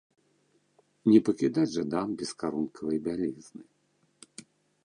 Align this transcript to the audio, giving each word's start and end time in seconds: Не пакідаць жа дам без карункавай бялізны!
Не 1.11 1.19
пакідаць 1.27 1.67
жа 1.75 1.83
дам 1.93 2.07
без 2.21 2.29
карункавай 2.41 2.97
бялізны! 3.09 3.63